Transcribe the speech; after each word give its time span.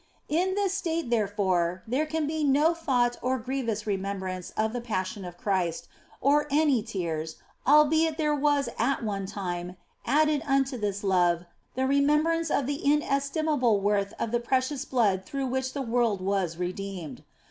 In 0.29 0.55
this 0.55 0.73
state, 0.73 1.11
therefore, 1.11 1.83
there 1.85 2.07
can 2.07 2.25
be 2.25 2.43
no 2.43 2.73
thought 2.73 3.17
or 3.21 3.37
grievous 3.37 3.85
remembrance 3.85 4.49
of 4.57 4.73
the 4.73 4.81
Passion 4.81 5.23
of 5.23 5.37
Christ, 5.37 5.87
or 6.19 6.47
any 6.49 6.81
tears, 6.81 7.35
albeit 7.67 8.17
there 8.17 8.33
was 8.33 8.67
at 8.79 9.03
one 9.03 9.27
time 9.27 9.77
added 10.03 10.41
unto 10.47 10.75
this 10.75 11.03
love 11.03 11.45
the 11.75 11.85
remembrance 11.85 12.49
of 12.49 12.65
the 12.65 12.83
inestimable 12.83 13.79
worth 13.79 14.15
of 14.17 14.31
the 14.31 14.39
precious 14.39 14.85
Blood 14.85 15.23
through 15.23 15.45
which 15.45 15.73
the 15.73 15.83
world 15.83 16.19
was 16.19 16.57
redeemed. 16.57 17.23